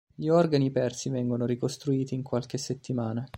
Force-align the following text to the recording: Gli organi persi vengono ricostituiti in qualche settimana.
Gli 0.15 0.29
organi 0.29 0.71
persi 0.71 1.09
vengono 1.09 1.45
ricostituiti 1.45 2.15
in 2.15 2.23
qualche 2.23 2.57
settimana. 2.57 3.23